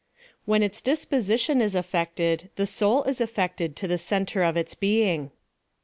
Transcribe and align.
When 0.45 0.63
its 0.63 0.81
dispositon 0.81 1.61
is 1.61 1.75
affected, 1.75 2.49
the 2.55 2.65
soul 2.65 3.03
is 3.03 3.21
affec 3.21 3.57
ted 3.57 3.75
to 3.75 3.87
the 3.87 3.99
centre 3.99 4.41
of 4.41 4.57
its 4.57 4.73
being. 4.73 5.29